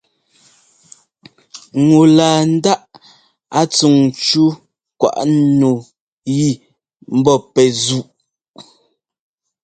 [1.85, 2.83] Ŋu laa ńdáꞌ
[3.59, 4.45] a tsuŋ ńcú
[4.99, 5.19] kwaꞌ
[5.59, 5.71] nu
[6.37, 6.49] yɛ
[7.19, 8.07] ḿbɔ́ pɛ́ zúꞌ.